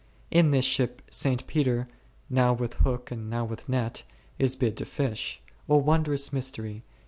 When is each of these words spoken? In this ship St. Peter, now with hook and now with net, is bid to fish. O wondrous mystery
In 0.31 0.49
this 0.49 0.65
ship 0.65 1.03
St. 1.11 1.45
Peter, 1.45 1.87
now 2.27 2.53
with 2.53 2.73
hook 2.73 3.11
and 3.11 3.29
now 3.29 3.45
with 3.45 3.69
net, 3.69 4.03
is 4.39 4.55
bid 4.55 4.75
to 4.77 4.85
fish. 4.85 5.39
O 5.69 5.77
wondrous 5.77 6.33
mystery 6.33 6.81